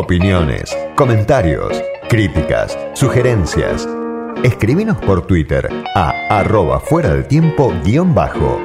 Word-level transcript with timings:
Opiniones, 0.00 0.70
comentarios, 0.94 1.72
críticas, 2.08 2.78
sugerencias. 2.94 3.88
Escribinos 4.44 4.96
por 4.98 5.26
Twitter 5.26 5.68
a 5.96 6.10
arroba 6.30 6.78
fuera 6.78 7.12
del 7.12 7.26
tiempo 7.26 7.74
guion 7.84 8.14
bajo. 8.14 8.60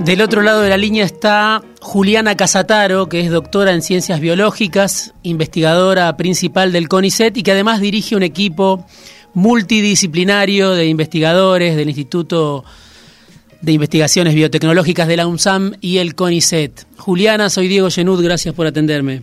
Del 0.00 0.20
otro 0.20 0.42
lado 0.42 0.62
de 0.62 0.70
la 0.70 0.76
línea 0.76 1.04
está 1.04 1.62
Juliana 1.80 2.36
Casataro, 2.36 3.08
que 3.08 3.20
es 3.20 3.30
doctora 3.30 3.72
en 3.72 3.80
ciencias 3.80 4.18
biológicas, 4.18 5.14
investigadora 5.22 6.16
principal 6.16 6.72
del 6.72 6.88
CONICET 6.88 7.36
y 7.36 7.44
que 7.44 7.52
además 7.52 7.80
dirige 7.80 8.16
un 8.16 8.24
equipo 8.24 8.84
multidisciplinario 9.32 10.72
de 10.72 10.86
investigadores 10.86 11.76
del 11.76 11.90
Instituto 11.90 12.64
de 13.60 13.72
Investigaciones 13.72 14.34
Biotecnológicas 14.34 15.08
de 15.08 15.16
la 15.16 15.26
UNSAM 15.26 15.74
y 15.80 15.98
el 15.98 16.14
CONICET. 16.14 16.86
Juliana, 16.96 17.50
soy 17.50 17.68
Diego 17.68 17.90
Genud, 17.90 18.22
gracias 18.22 18.54
por 18.54 18.66
atenderme. 18.66 19.22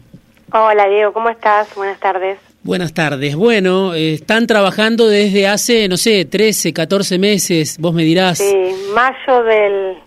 Hola 0.51 0.87
Diego, 0.87 1.13
¿cómo 1.13 1.29
estás? 1.29 1.73
Buenas 1.75 1.99
tardes. 1.99 2.37
Buenas 2.63 2.93
tardes. 2.93 3.35
Bueno, 3.35 3.93
eh, 3.93 4.13
están 4.13 4.47
trabajando 4.47 5.07
desde 5.07 5.47
hace, 5.47 5.87
no 5.87 5.97
sé, 5.97 6.25
13, 6.25 6.73
14 6.73 7.19
meses, 7.19 7.77
vos 7.79 7.93
me 7.93 8.03
dirás. 8.03 8.39
Sí, 8.39 8.71
mayo 8.93 9.43
del 9.43 9.97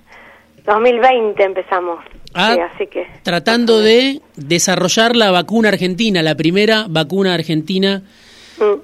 2020 0.66 1.42
empezamos. 1.42 2.04
Ah, 2.34 2.54
sí, 2.54 2.60
así 2.60 2.86
que 2.88 3.06
tratando 3.22 3.80
de 3.80 4.20
desarrollar 4.36 5.16
la 5.16 5.30
vacuna 5.30 5.70
argentina, 5.70 6.22
la 6.22 6.34
primera 6.34 6.86
vacuna 6.88 7.34
argentina. 7.34 8.02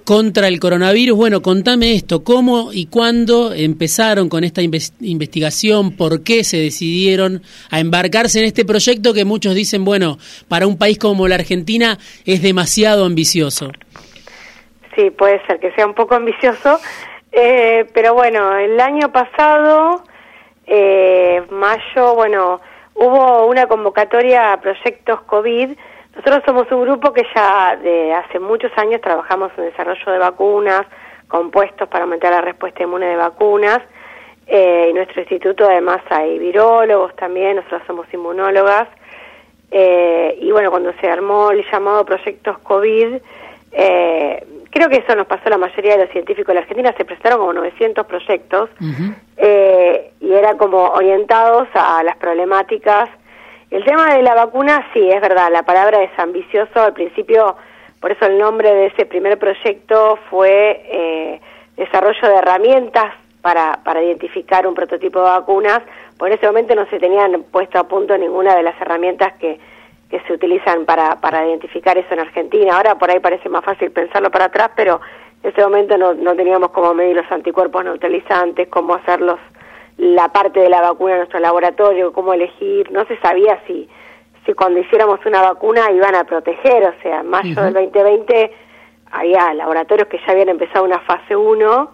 Contra 0.05 0.49
el 0.49 0.61
coronavirus. 0.61 1.17
Bueno, 1.17 1.43
contame 1.43 1.95
esto, 1.95 2.23
¿cómo 2.25 2.73
y 2.73 2.87
cuándo 2.87 3.53
empezaron 3.53 4.29
con 4.29 4.45
esta 4.45 4.63
inves- 4.63 4.93
investigación? 5.01 5.97
¿Por 5.97 6.23
qué 6.23 6.45
se 6.45 6.59
decidieron 6.59 7.43
a 7.71 7.81
embarcarse 7.81 8.39
en 8.39 8.47
este 8.47 8.65
proyecto 8.65 9.15
que 9.15 9.25
muchos 9.25 9.55
dicen, 9.55 9.85
bueno, 9.85 10.19
para 10.49 10.67
un 10.67 10.79
país 10.79 10.99
como 10.99 11.29
la 11.29 11.37
Argentina 11.37 11.99
es 12.25 12.43
demasiado 12.43 13.05
ambicioso? 13.05 13.71
Sí, 14.95 15.11
puede 15.11 15.45
ser 15.47 15.59
que 15.59 15.73
sea 15.73 15.87
un 15.87 15.95
poco 15.95 16.15
ambicioso, 16.15 16.79
eh, 17.33 17.87
pero 17.93 18.15
bueno, 18.15 18.57
el 18.57 18.79
año 18.79 19.11
pasado, 19.11 20.05
eh, 20.67 21.43
mayo, 21.51 22.15
bueno, 22.15 22.61
hubo 22.95 23.47
una 23.47 23.67
convocatoria 23.67 24.53
a 24.53 24.61
proyectos 24.61 25.21
COVID. 25.23 25.71
Nosotros 26.17 26.43
somos 26.47 26.71
un 26.71 26.83
grupo 26.83 27.13
que 27.13 27.25
ya 27.35 27.77
de 27.77 28.15
hace 28.15 28.39
muchos 28.39 28.71
años 28.77 29.01
trabajamos 29.01 29.53
en 29.59 29.65
desarrollo 29.65 30.13
de 30.13 30.19
vacunas, 30.19 30.83
compuestos 31.29 31.89
para 31.89 32.05
aumentar 32.05 32.33
la 32.33 32.41
respuesta 32.41 32.83
inmune 32.83 33.07
de 33.07 33.17
vacunas. 33.17 33.81
Eh, 34.47 34.89
en 34.91 34.97
nuestro 34.97 35.23
instituto 35.23 35.65
además 35.65 36.01
hay 36.11 36.39
virólogos 36.39 37.17
también, 37.17 37.57
nosotros 37.57 37.83
somos 37.87 38.07
inmunólogas. 38.13 38.89
Eh, 39.71 40.39
y 40.41 40.53
bueno, 40.53 40.71
cuando 40.71 40.93
se 41.01 41.09
armó 41.09 41.51
el 41.51 41.65
llamado 41.69 42.05
Proyectos 42.05 42.59
COVID, 42.59 43.17
eh, 43.73 44.47
creo 44.71 44.89
que 44.89 44.99
eso 44.99 45.17
nos 45.17 45.27
pasó 45.27 45.47
a 45.47 45.51
la 45.51 45.59
mayoría 45.59 45.97
de 45.97 46.05
los 46.05 46.13
científicos 46.13 46.49
de 46.49 46.55
la 46.55 46.61
Argentina, 46.61 46.95
se 46.97 47.05
presentaron 47.05 47.41
como 47.41 47.53
900 47.55 48.07
proyectos 48.07 48.71
eh, 49.37 50.13
y 50.21 50.33
era 50.33 50.57
como 50.57 50.91
orientados 50.91 51.69
a 51.75 52.03
las 52.05 52.17
problemáticas. 52.17 53.11
El 53.75 53.85
tema 53.85 54.15
de 54.15 54.23
la 54.23 54.37
vacuna, 54.37 54.87
sí, 54.93 55.11
es 55.11 55.21
verdad, 55.21 55.51
la 55.51 55.65
palabra 55.65 56.01
es 56.01 56.17
ambicioso, 56.17 56.81
al 56.81 56.93
principio, 56.93 57.57
por 57.99 58.13
eso 58.13 58.25
el 58.27 58.39
nombre 58.39 58.73
de 58.73 58.87
ese 58.87 59.05
primer 59.05 59.37
proyecto 59.37 60.17
fue 60.31 60.81
eh, 60.89 61.41
desarrollo 61.77 62.29
de 62.29 62.37
herramientas 62.37 63.15
para, 63.43 63.81
para 63.83 64.01
identificar 64.01 64.65
un 64.69 64.75
prototipo 64.75 65.19
de 65.19 65.25
vacunas, 65.25 65.81
por 66.17 66.31
ese 66.31 66.47
momento 66.47 66.77
no 66.77 66.87
se 66.87 67.01
tenían 67.01 67.43
puesto 67.51 67.81
a 67.81 67.89
punto 67.89 68.17
ninguna 68.17 68.55
de 68.55 68.63
las 68.63 68.81
herramientas 68.81 69.33
que, 69.41 69.59
que 70.09 70.21
se 70.21 70.33
utilizan 70.33 70.85
para, 70.85 71.21
para 71.21 71.45
identificar 71.45 71.99
eso 71.99 72.15
en 72.15 72.21
Argentina. 72.21 72.77
Ahora 72.77 72.95
por 72.95 73.11
ahí 73.11 73.19
parece 73.19 73.49
más 73.49 73.65
fácil 73.65 73.91
pensarlo 73.91 74.31
para 74.31 74.45
atrás, 74.45 74.71
pero 74.77 75.01
en 75.43 75.51
ese 75.51 75.65
momento 75.65 75.99
no, 75.99 76.15
no 76.15 76.37
teníamos 76.37 76.71
cómo 76.71 76.95
medir 76.95 77.17
los 77.17 77.33
anticuerpos 77.33 77.85
neutralizantes, 77.85 78.69
cómo 78.69 78.95
hacerlos 78.95 79.41
la 79.97 80.29
parte 80.29 80.61
de 80.61 80.69
la 80.69 80.81
vacuna 80.81 81.13
en 81.13 81.19
nuestro 81.19 81.41
laboratorio, 81.41 82.13
cómo 82.13 82.33
elegir, 82.33 82.91
no 82.91 83.05
se 83.07 83.17
sabía 83.19 83.61
si, 83.67 83.89
si 84.45 84.53
cuando 84.55 84.81
hiciéramos 84.81 85.25
una 85.25 85.43
vacuna 85.43 85.91
iban 85.93 86.15
a 86.15 86.25
proteger, 86.25 86.85
o 86.85 87.03
sea, 87.03 87.21
en 87.21 87.29
mayo 87.29 87.53
Ujú. 87.53 87.61
del 87.61 87.75
2020 87.75 88.53
había 89.13 89.55
laboratorios 89.55 90.09
que 90.09 90.19
ya 90.19 90.33
habían 90.33 90.49
empezado 90.49 90.85
una 90.85 90.99
fase 91.01 91.37
1, 91.37 91.91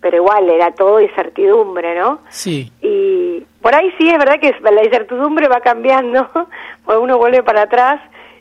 pero 0.00 0.16
igual 0.16 0.48
era 0.48 0.72
todo 0.72 1.00
incertidumbre, 1.00 1.94
¿no? 1.94 2.20
Sí. 2.28 2.72
Y 2.80 3.44
por 3.60 3.74
ahí 3.74 3.92
sí 3.98 4.08
es 4.08 4.18
verdad 4.18 4.40
que 4.40 4.54
la 4.60 4.82
incertidumbre 4.84 5.48
va 5.48 5.60
cambiando, 5.60 6.28
pues 6.84 6.98
uno 6.98 7.18
vuelve 7.18 7.42
para 7.42 7.62
atrás 7.62 8.00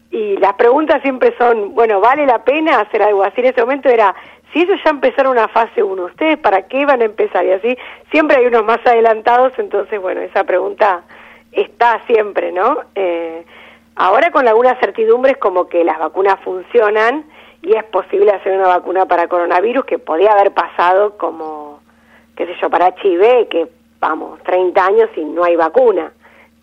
y 0.09 0.37
las 0.37 0.53
preguntas 0.55 1.01
siempre 1.01 1.33
son, 1.37 1.73
bueno, 1.73 2.01
¿vale 2.01 2.25
la 2.25 2.43
pena 2.43 2.81
hacer 2.81 3.01
algo 3.03 3.23
así? 3.23 3.39
En 3.41 3.45
ese 3.47 3.61
momento 3.61 3.89
era, 3.89 4.13
si 4.51 4.61
ellos 4.61 4.79
ya 4.83 4.91
empezaron 4.91 5.33
una 5.33 5.47
fase 5.47 5.83
1, 5.83 6.03
¿ustedes 6.03 6.37
para 6.37 6.63
qué 6.63 6.85
van 6.85 7.01
a 7.01 7.05
empezar? 7.05 7.45
Y 7.45 7.51
así, 7.51 7.77
siempre 8.11 8.37
hay 8.37 8.47
unos 8.47 8.65
más 8.65 8.79
adelantados, 8.85 9.53
entonces, 9.57 10.01
bueno, 10.01 10.21
esa 10.21 10.43
pregunta 10.43 11.03
está 11.51 12.01
siempre, 12.05 12.51
¿no? 12.51 12.79
Eh, 12.95 13.45
ahora 13.95 14.31
con 14.31 14.47
algunas 14.47 14.79
certidumbres 14.79 15.37
como 15.37 15.67
que 15.67 15.83
las 15.83 15.99
vacunas 15.99 16.39
funcionan 16.41 17.25
y 17.61 17.75
es 17.75 17.83
posible 17.85 18.31
hacer 18.31 18.57
una 18.57 18.67
vacuna 18.67 19.05
para 19.05 19.27
coronavirus 19.27 19.85
que 19.85 19.99
podía 19.99 20.31
haber 20.31 20.51
pasado 20.51 21.17
como 21.17 21.81
qué 22.35 22.45
sé 22.45 22.55
yo, 22.59 22.69
para 22.69 22.95
HIV, 23.01 23.49
que 23.49 23.67
vamos, 23.99 24.41
30 24.43 24.85
años 24.85 25.09
y 25.15 25.23
no 25.23 25.43
hay 25.43 25.55
vacuna. 25.55 26.11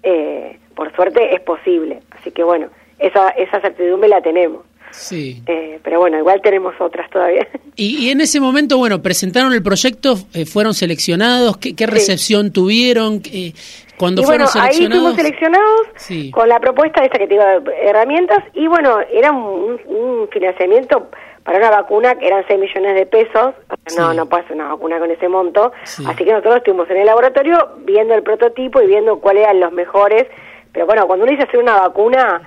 Eh, 0.02 0.58
por 0.74 0.92
suerte 0.94 1.34
es 1.34 1.40
posible. 1.40 2.00
Así 2.18 2.30
que 2.32 2.42
bueno, 2.42 2.68
esa, 2.98 3.30
esa 3.30 3.60
certidumbre 3.60 4.08
la 4.08 4.20
tenemos. 4.20 4.62
Sí. 4.90 5.42
Eh, 5.46 5.78
pero 5.82 6.00
bueno, 6.00 6.18
igual 6.18 6.40
tenemos 6.42 6.74
otras 6.80 7.08
todavía. 7.10 7.46
Y, 7.80 8.06
y 8.06 8.10
en 8.10 8.20
ese 8.20 8.40
momento, 8.40 8.76
bueno, 8.76 9.00
presentaron 9.02 9.52
el 9.52 9.62
proyecto, 9.62 10.16
eh, 10.34 10.44
fueron 10.46 10.74
seleccionados, 10.74 11.58
¿qué, 11.58 11.76
qué 11.76 11.86
recepción 11.86 12.52
tuvieron? 12.52 13.22
Eh, 13.32 13.52
cuando 13.96 14.22
y 14.22 14.24
fueron 14.24 14.48
bueno, 14.52 14.60
ahí 14.66 14.72
seleccionados. 14.74 15.02
fuimos 15.14 15.16
seleccionados 15.16 15.80
Sí. 15.94 16.30
con 16.32 16.48
la 16.48 16.58
propuesta 16.58 17.00
de 17.00 17.06
esta 17.06 17.18
que 17.20 17.28
te 17.28 17.34
iba 17.34 17.44
herramientas 17.82 18.38
y 18.54 18.66
bueno, 18.66 18.98
era 19.12 19.30
un, 19.30 19.78
un 19.86 20.28
financiamiento 20.28 21.06
para 21.44 21.58
una 21.58 21.70
vacuna 21.70 22.16
que 22.16 22.26
eran 22.26 22.44
6 22.48 22.58
millones 22.58 22.94
de 22.96 23.06
pesos. 23.06 23.54
No, 23.96 24.10
Sí. 24.10 24.16
no 24.16 24.26
puede 24.28 24.42
ser 24.48 24.56
una 24.56 24.68
vacuna 24.72 24.98
con 24.98 25.10
ese 25.12 25.28
monto. 25.28 25.70
Sí. 25.84 26.02
Así 26.06 26.24
que 26.24 26.32
nosotros 26.32 26.56
estuvimos 26.56 26.90
en 26.90 26.96
el 26.96 27.06
laboratorio 27.06 27.76
viendo 27.84 28.12
el 28.14 28.24
prototipo 28.24 28.82
y 28.82 28.88
viendo 28.88 29.20
cuáles 29.20 29.44
eran 29.44 29.60
los 29.60 29.70
mejores. 29.72 30.26
Pero 30.72 30.84
bueno, 30.86 31.06
cuando 31.06 31.24
uno 31.24 31.30
dice 31.32 31.44
hacer 31.44 31.60
una 31.60 31.76
vacuna, 31.78 32.42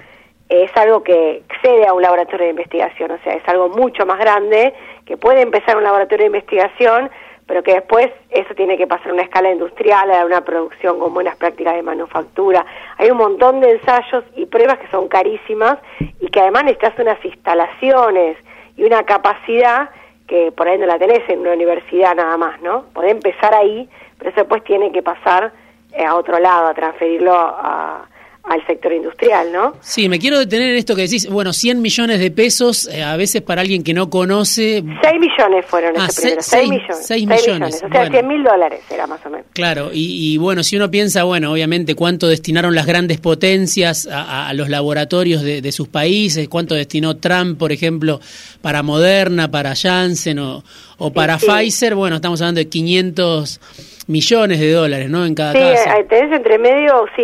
es 0.51 0.75
algo 0.75 1.01
que 1.03 1.37
excede 1.49 1.87
a 1.87 1.93
un 1.93 2.01
laboratorio 2.01 2.45
de 2.45 2.51
investigación, 2.51 3.11
o 3.11 3.17
sea, 3.23 3.33
es 3.33 3.47
algo 3.47 3.69
mucho 3.69 4.05
más 4.05 4.19
grande, 4.19 4.73
que 5.05 5.15
puede 5.17 5.41
empezar 5.41 5.77
un 5.77 5.83
laboratorio 5.83 6.23
de 6.25 6.37
investigación, 6.37 7.09
pero 7.47 7.63
que 7.63 7.73
después 7.73 8.09
eso 8.29 8.53
tiene 8.55 8.77
que 8.77 8.85
pasar 8.87 9.09
a 9.09 9.13
una 9.13 9.23
escala 9.23 9.51
industrial, 9.51 10.11
a 10.11 10.25
una 10.25 10.41
producción 10.41 10.99
con 10.99 11.13
buenas 11.13 11.35
prácticas 11.37 11.75
de 11.75 11.81
manufactura. 11.83 12.65
Hay 12.97 13.09
un 13.11 13.17
montón 13.17 13.59
de 13.61 13.71
ensayos 13.71 14.23
y 14.35 14.45
pruebas 14.45 14.77
que 14.79 14.87
son 14.87 15.07
carísimas 15.07 15.77
y 16.19 16.27
que 16.27 16.39
además 16.39 16.63
necesitas 16.65 16.99
unas 16.99 17.23
instalaciones 17.25 18.37
y 18.77 18.83
una 18.83 19.03
capacidad 19.03 19.89
que 20.27 20.51
por 20.53 20.67
ahí 20.67 20.77
no 20.77 20.85
la 20.85 20.97
tenés 20.97 21.27
en 21.29 21.39
una 21.39 21.53
universidad 21.53 22.15
nada 22.15 22.37
más, 22.37 22.61
¿no? 22.61 22.83
Podés 22.93 23.11
empezar 23.11 23.53
ahí, 23.53 23.89
pero 24.17 24.29
eso 24.29 24.39
después 24.41 24.63
tiene 24.63 24.91
que 24.91 25.01
pasar 25.01 25.51
eh, 25.93 26.05
a 26.05 26.15
otro 26.15 26.39
lado, 26.39 26.67
a 26.67 26.73
transferirlo 26.73 27.33
a- 27.33 28.05
al 28.43 28.65
sector 28.65 28.91
industrial, 28.91 29.51
¿no? 29.51 29.75
Sí, 29.81 30.09
me 30.09 30.17
quiero 30.19 30.39
detener 30.39 30.71
en 30.71 30.77
esto 30.77 30.95
que 30.95 31.03
decís. 31.03 31.29
Bueno, 31.29 31.53
100 31.53 31.81
millones 31.81 32.19
de 32.19 32.31
pesos, 32.31 32.87
eh, 32.91 33.03
a 33.03 33.15
veces 33.15 33.41
para 33.43 33.61
alguien 33.61 33.83
que 33.83 33.93
no 33.93 34.09
conoce. 34.09 34.83
6 35.01 35.19
millones 35.19 35.65
fueron 35.67 35.93
Ah, 35.97 36.07
ese 36.09 36.13
se- 36.13 36.21
primero, 36.21 36.41
seis- 36.41 37.05
6 37.07 37.27
millones. 37.27 37.45
millones, 37.47 37.75
O 37.75 37.79
sea, 37.79 37.87
bueno. 37.89 38.11
100 38.11 38.27
mil 38.27 38.43
dólares 38.43 38.81
era 38.89 39.05
más 39.07 39.23
o 39.25 39.29
menos. 39.29 39.45
Claro, 39.53 39.91
y, 39.93 40.33
y 40.33 40.37
bueno, 40.37 40.63
si 40.63 40.75
uno 40.75 40.89
piensa, 40.89 41.23
bueno, 41.23 41.51
obviamente 41.51 41.93
cuánto 41.95 42.27
destinaron 42.27 42.73
las 42.73 42.85
grandes 42.87 43.19
potencias 43.19 44.07
a, 44.07 44.47
a- 44.49 44.53
los 44.53 44.69
laboratorios 44.69 45.43
de, 45.43 45.61
de 45.61 45.71
sus 45.71 45.87
países, 45.87 46.49
cuánto 46.49 46.73
destinó 46.75 47.17
Trump, 47.17 47.59
por 47.59 47.71
ejemplo, 47.71 48.19
para 48.61 48.81
Moderna, 48.83 49.49
para 49.51 49.75
Janssen 49.75 50.39
o, 50.39 50.63
o 50.97 51.13
para 51.13 51.37
sí. 51.39 51.45
Pfizer, 51.47 51.93
bueno, 51.95 52.15
estamos 52.17 52.41
hablando 52.41 52.59
de 52.59 52.67
500 52.67 53.59
millones 54.07 54.59
de 54.59 54.71
dólares, 54.71 55.09
¿no? 55.09 55.25
En 55.25 55.35
cada 55.35 55.53
Sí, 55.53 55.59
caso. 55.59 55.97
eh, 55.99 56.05
tenés 56.09 56.31
entre 56.35 56.57
medio, 56.57 57.05
sí, 57.15 57.23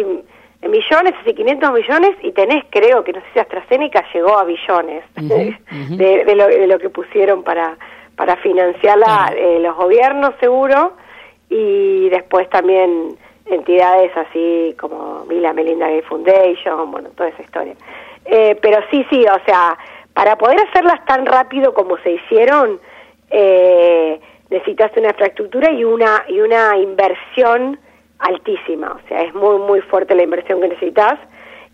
millones, 0.62 1.14
así 1.22 1.34
500 1.34 1.72
millones, 1.72 2.12
y 2.24 2.32
tenés, 2.32 2.64
creo 2.70 3.04
que 3.04 3.14
no 3.14 3.20
sé 3.22 3.26
si 3.34 3.40
AstraZeneca 3.40 4.04
llegó 4.14 4.38
a 4.38 4.44
billones 4.44 5.04
de, 5.16 6.24
de 6.26 6.36
lo, 6.36 6.48
de 6.48 6.68
lo 6.68 6.80
que 6.80 6.90
pusieron 6.90 7.44
para, 7.44 7.78
para 8.16 8.36
financiarla 8.38 9.06
Claro. 9.06 9.38
eh, 9.38 9.60
los 9.60 9.76
gobiernos, 9.76 10.34
seguro, 10.40 10.94
y 11.50 12.10
después 12.10 12.50
también 12.50 13.16
entidades 13.46 14.12
así 14.18 14.76
como 14.80 15.24
Bill 15.26 15.48
Melinda 15.54 15.88
Gates 15.88 16.06
Foundation, 16.08 16.92
bueno, 16.92 17.10
toda 17.16 17.30
esa 17.30 17.42
historia. 17.44 17.76
Eh, 18.26 18.58
pero 18.62 18.80
sí, 18.92 19.06
sí, 19.10 19.24
o 19.26 19.46
sea, 19.46 19.78
para 20.14 20.38
poder 20.38 20.60
hacerlas 20.68 21.06
tan 21.06 21.26
rápido 21.26 21.74
como 21.74 21.98
se 22.00 22.12
hicieron, 22.12 22.80
eh, 23.30 24.20
necesitas 24.50 24.92
una 24.98 25.10
infraestructura 25.10 25.72
y 25.72 25.84
una 25.86 26.26
y 26.28 26.40
una 26.42 26.76
inversión 26.78 27.80
altísima, 28.20 28.92
o 28.92 29.08
sea, 29.08 29.22
es 29.22 29.34
muy, 29.34 29.58
muy 29.60 29.82
fuerte 29.82 30.16
la 30.16 30.24
inversión 30.24 30.62
que 30.62 30.70
necesitas. 30.70 31.20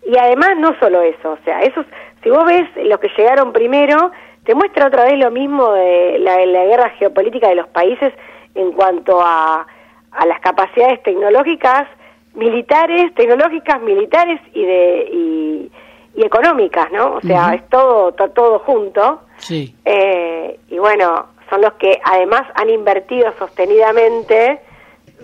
Y 0.06 0.18
además 0.18 0.50
no 0.58 0.78
solo 0.78 1.00
eso, 1.00 1.32
o 1.32 1.38
sea, 1.44 1.60
esos, 1.60 1.86
si 2.22 2.30
vos 2.30 2.44
ves 2.44 2.68
los 2.76 2.98
que 3.00 3.08
llegaron 3.16 3.52
primero, 3.52 4.10
te 4.44 4.54
muestra 4.54 4.88
otra 4.88 5.04
vez 5.04 5.18
lo 5.18 5.30
mismo 5.30 5.72
de 5.72 6.18
la, 6.18 6.36
guerra 6.36 6.90
geopolítica 6.98 7.48
de 7.48 7.54
los 7.54 7.68
países 7.68 8.12
en 8.54 8.72
cuanto 8.72 9.20
a, 9.22 9.66
a 10.10 10.26
las 10.26 10.40
capacidades 10.40 11.02
tecnológicas, 11.02 11.88
militares, 12.34 13.14
tecnológicas, 13.14 13.80
militares 13.82 14.40
y 14.52 14.64
de 14.64 15.08
y, 15.12 15.70
económicas, 16.16 16.92
¿no? 16.92 17.14
O 17.14 17.20
sea, 17.20 17.54
es 17.54 17.68
todo, 17.68 18.12
todo 18.12 18.60
junto. 18.60 19.22
Sí. 19.38 19.74
Eh, 19.84 20.60
y 20.68 20.78
bueno, 20.78 21.26
son 21.50 21.60
los 21.60 21.72
que 21.74 22.00
además 22.04 22.42
han 22.54 22.70
invertido 22.70 23.32
sostenidamente 23.36 24.60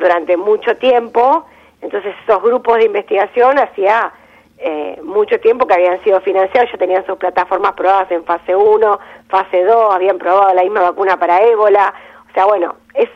durante 0.00 0.37
mucho 0.37 0.76
tiempo. 0.76 1.47
Entonces 1.81 2.14
esos 2.25 2.43
grupos 2.43 2.79
de 2.79 2.87
investigación 2.87 3.58
hacía 3.58 4.12
eh, 4.58 4.99
mucho 5.02 5.38
tiempo 5.38 5.67
que 5.67 5.75
habían 5.75 6.02
sido 6.02 6.20
financiados, 6.20 6.70
ya 6.73 6.79
tenían 6.79 7.06
sus 7.06 7.17
plataformas 7.17 7.73
probadas 7.73 8.11
en 8.11 8.25
fase 8.25 8.55
1, 8.56 8.99
fase 9.29 9.64
2, 9.64 9.94
habían 9.94 10.19
probado 10.19 10.52
la 10.52 10.62
misma 10.62 10.82
vacuna 10.82 11.19
para 11.19 11.41
ébola. 11.43 11.94
O 12.29 12.32
sea, 12.35 12.47
bueno, 12.47 12.75
es 12.94 13.08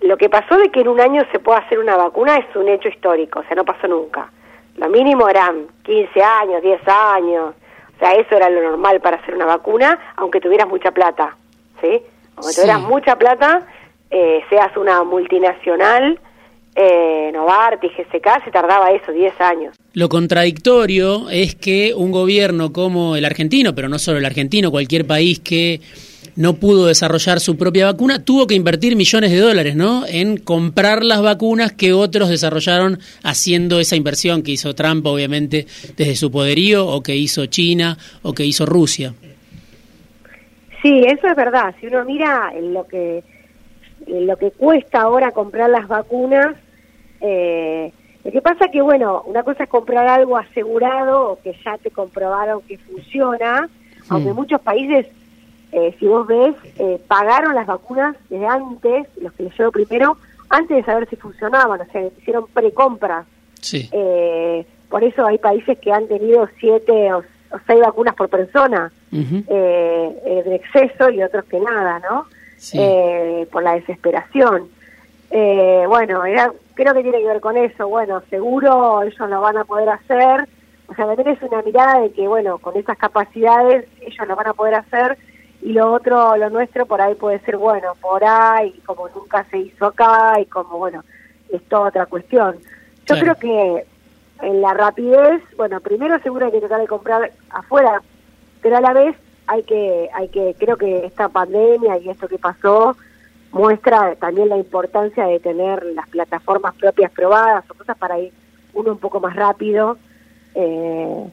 lo 0.00 0.16
que 0.16 0.28
pasó 0.28 0.56
de 0.56 0.70
que 0.70 0.80
en 0.80 0.88
un 0.88 1.00
año 1.00 1.22
se 1.30 1.38
pueda 1.38 1.58
hacer 1.58 1.78
una 1.78 1.96
vacuna 1.96 2.36
es 2.36 2.56
un 2.56 2.68
hecho 2.68 2.88
histórico, 2.88 3.40
o 3.40 3.42
sea, 3.44 3.56
no 3.56 3.64
pasó 3.64 3.86
nunca. 3.86 4.30
Lo 4.76 4.88
mínimo 4.88 5.28
eran 5.28 5.66
15 5.82 6.22
años, 6.22 6.62
10 6.62 6.80
años. 6.86 7.54
O 7.96 7.98
sea, 7.98 8.12
eso 8.12 8.36
era 8.36 8.48
lo 8.48 8.62
normal 8.62 9.00
para 9.00 9.16
hacer 9.16 9.34
una 9.34 9.46
vacuna, 9.46 9.98
aunque 10.16 10.40
tuvieras 10.40 10.68
mucha 10.68 10.92
plata, 10.92 11.36
¿sí? 11.80 12.00
Aunque 12.36 12.54
tuvieras 12.54 12.80
mucha 12.82 13.16
plata, 13.16 13.66
eh, 14.10 14.44
seas 14.48 14.76
una 14.76 15.02
multinacional, 15.02 16.20
eh, 16.80 17.32
Novartis, 17.32 17.90
GSK, 17.90 18.44
se 18.44 18.50
tardaba 18.52 18.92
eso, 18.92 19.10
10 19.10 19.40
años. 19.40 19.76
Lo 19.94 20.08
contradictorio 20.08 21.28
es 21.28 21.56
que 21.56 21.92
un 21.92 22.12
gobierno 22.12 22.72
como 22.72 23.16
el 23.16 23.24
argentino, 23.24 23.74
pero 23.74 23.88
no 23.88 23.98
solo 23.98 24.18
el 24.18 24.24
argentino, 24.24 24.70
cualquier 24.70 25.04
país 25.04 25.40
que 25.40 25.80
no 26.36 26.54
pudo 26.54 26.86
desarrollar 26.86 27.40
su 27.40 27.56
propia 27.56 27.86
vacuna, 27.86 28.24
tuvo 28.24 28.46
que 28.46 28.54
invertir 28.54 28.94
millones 28.94 29.32
de 29.32 29.40
dólares, 29.40 29.74
¿no? 29.74 30.06
En 30.06 30.36
comprar 30.36 31.02
las 31.02 31.20
vacunas 31.20 31.72
que 31.72 31.92
otros 31.92 32.28
desarrollaron 32.28 33.00
haciendo 33.24 33.80
esa 33.80 33.96
inversión 33.96 34.44
que 34.44 34.52
hizo 34.52 34.72
Trump, 34.76 35.04
obviamente, 35.06 35.66
desde 35.96 36.14
su 36.14 36.30
poderío, 36.30 36.86
o 36.86 37.02
que 37.02 37.16
hizo 37.16 37.46
China, 37.46 37.98
o 38.22 38.34
que 38.34 38.44
hizo 38.44 38.66
Rusia. 38.66 39.14
Sí, 40.80 41.02
eso 41.08 41.26
es 41.26 41.34
verdad. 41.34 41.74
Si 41.80 41.88
uno 41.88 42.04
mira 42.04 42.52
en 42.54 42.72
lo 42.72 42.86
que 42.86 43.24
lo 44.06 44.36
que 44.36 44.52
cuesta 44.52 45.00
ahora 45.00 45.32
comprar 45.32 45.68
las 45.70 45.88
vacunas, 45.88 46.54
eh, 47.20 47.92
lo 48.24 48.32
que 48.32 48.42
pasa 48.42 48.68
que, 48.68 48.82
bueno, 48.82 49.22
una 49.26 49.42
cosa 49.42 49.64
es 49.64 49.70
comprar 49.70 50.06
algo 50.06 50.36
asegurado 50.36 51.30
o 51.30 51.40
que 51.40 51.56
ya 51.64 51.78
te 51.78 51.90
comprobaron 51.90 52.60
que 52.62 52.76
funciona, 52.76 53.68
aunque 54.10 54.30
en 54.30 54.36
muchos 54.36 54.60
países, 54.60 55.06
eh, 55.72 55.94
si 55.98 56.06
vos 56.06 56.26
ves, 56.26 56.54
eh, 56.78 57.00
pagaron 57.08 57.54
las 57.54 57.66
vacunas 57.66 58.16
desde 58.28 58.46
antes, 58.46 59.06
los 59.20 59.32
que 59.32 59.44
les 59.44 59.54
primero, 59.72 60.16
antes 60.50 60.76
de 60.76 60.84
saber 60.84 61.08
si 61.08 61.16
funcionaban, 61.16 61.80
o 61.80 61.84
sea, 61.92 62.02
hicieron 62.18 62.46
precompras. 62.52 63.26
Sí. 63.60 63.88
Eh, 63.92 64.66
por 64.90 65.04
eso 65.04 65.26
hay 65.26 65.38
países 65.38 65.78
que 65.78 65.92
han 65.92 66.06
tenido 66.06 66.48
siete 66.58 67.12
o, 67.12 67.22
seis 67.66 67.80
vacunas 67.80 68.14
por 68.14 68.28
persona 68.28 68.92
de 69.10 70.54
exceso 70.54 71.08
y 71.08 71.22
otros 71.22 71.46
que 71.46 71.58
nada, 71.60 71.98
¿no? 72.00 72.26
por 73.50 73.62
la 73.62 73.74
desesperación. 73.74 74.68
bueno, 75.30 76.26
era 76.26 76.52
creo 76.78 76.94
que 76.94 77.02
tiene 77.02 77.20
que 77.20 77.26
ver 77.26 77.40
con 77.40 77.56
eso. 77.56 77.88
Bueno, 77.88 78.22
seguro 78.30 79.02
ellos 79.02 79.28
lo 79.28 79.40
van 79.40 79.56
a 79.56 79.64
poder 79.64 79.88
hacer. 79.88 80.48
O 80.86 80.94
sea, 80.94 81.12
es 81.12 81.42
una 81.42 81.62
mirada 81.62 82.00
de 82.00 82.12
que, 82.12 82.28
bueno, 82.28 82.58
con 82.58 82.76
esas 82.76 82.96
capacidades 82.96 83.86
ellos 84.00 84.28
lo 84.28 84.36
van 84.36 84.46
a 84.46 84.54
poder 84.54 84.76
hacer 84.76 85.18
y 85.60 85.72
lo 85.72 85.92
otro, 85.92 86.36
lo 86.36 86.50
nuestro, 86.50 86.86
por 86.86 87.00
ahí 87.00 87.16
puede 87.16 87.40
ser, 87.40 87.56
bueno, 87.56 87.94
por 88.00 88.22
ahí, 88.24 88.80
como 88.86 89.08
nunca 89.08 89.44
se 89.50 89.58
hizo 89.58 89.86
acá 89.86 90.40
y 90.40 90.46
como, 90.46 90.78
bueno, 90.78 91.02
es 91.52 91.60
toda 91.64 91.88
otra 91.88 92.06
cuestión. 92.06 92.56
Yo 93.06 93.18
creo 93.18 93.34
que 93.34 93.84
en 94.40 94.60
la 94.60 94.72
rapidez, 94.72 95.42
bueno, 95.56 95.80
primero 95.80 96.16
seguro 96.20 96.46
hay 96.46 96.52
que 96.52 96.60
tratar 96.60 96.80
de 96.80 96.86
comprar 96.86 97.32
afuera, 97.50 98.00
pero 98.62 98.76
a 98.76 98.80
la 98.80 98.92
vez 98.92 99.16
hay 99.48 99.64
que, 99.64 100.08
hay 100.14 100.28
que, 100.28 100.54
creo 100.56 100.76
que 100.76 101.06
esta 101.06 101.28
pandemia 101.28 101.98
y 101.98 102.08
esto 102.08 102.28
que 102.28 102.38
pasó, 102.38 102.96
muestra 103.52 104.14
también 104.16 104.48
la 104.48 104.56
importancia 104.56 105.24
de 105.26 105.40
tener 105.40 105.84
las 105.94 106.08
plataformas 106.08 106.74
propias 106.74 107.10
probadas 107.12 107.64
o 107.70 107.74
cosas 107.74 107.96
para 107.96 108.18
ir 108.18 108.32
uno 108.74 108.92
un 108.92 108.98
poco 108.98 109.20
más 109.20 109.34
rápido 109.34 109.98
eh, 110.54 111.24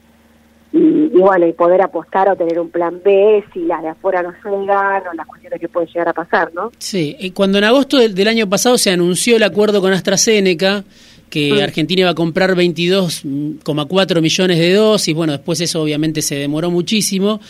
y, 0.72 1.18
bueno, 1.18 1.46
y 1.46 1.52
poder 1.52 1.80
apostar 1.82 2.28
o 2.28 2.36
tener 2.36 2.58
un 2.60 2.70
plan 2.70 3.00
B 3.02 3.44
si 3.52 3.60
las 3.60 3.82
de 3.82 3.88
afuera 3.88 4.22
no 4.22 4.32
llegan 4.32 5.02
o 5.06 5.12
las 5.14 5.26
cuestiones 5.26 5.60
que 5.60 5.68
pueden 5.68 5.88
llegar 5.88 6.08
a 6.08 6.12
pasar, 6.12 6.52
¿no? 6.54 6.72
Sí, 6.78 7.16
y 7.18 7.30
cuando 7.30 7.58
en 7.58 7.64
agosto 7.64 7.98
del, 7.98 8.28
año 8.28 8.48
pasado 8.48 8.76
se 8.76 8.90
anunció 8.90 9.36
el 9.36 9.42
acuerdo 9.42 9.80
con 9.80 9.92
AstraZeneca, 9.92 10.84
que 11.30 11.62
Argentina 11.62 12.02
iba 12.02 12.10
a 12.10 12.14
comprar 12.14 12.54
22,4 12.54 14.20
millones 14.20 14.58
de 14.58 14.72
dosis, 14.74 15.14
bueno, 15.14 15.32
después 15.32 15.60
eso 15.60 15.82
obviamente 15.82 16.22
se 16.22 16.36
demoró 16.36 16.70
muchísimo 16.70 17.40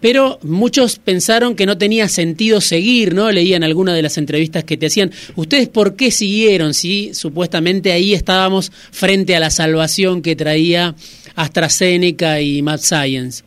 pero 0.00 0.38
muchos 0.42 0.98
pensaron 0.98 1.56
que 1.56 1.66
no 1.66 1.76
tenía 1.76 2.08
sentido 2.08 2.60
seguir, 2.60 3.14
¿no? 3.14 3.30
Leían 3.30 3.64
algunas 3.64 3.94
de 3.94 4.02
las 4.02 4.16
entrevistas 4.18 4.64
que 4.64 4.76
te 4.76 4.86
hacían. 4.86 5.10
¿Ustedes 5.36 5.68
por 5.68 5.96
qué 5.96 6.10
siguieron 6.10 6.74
si 6.74 7.14
supuestamente 7.14 7.92
ahí 7.92 8.14
estábamos 8.14 8.70
frente 8.70 9.34
a 9.34 9.40
la 9.40 9.50
salvación 9.50 10.22
que 10.22 10.36
traía 10.36 10.94
AstraZeneca 11.34 12.40
y 12.40 12.62
Mad 12.62 12.78
Science? 12.78 13.44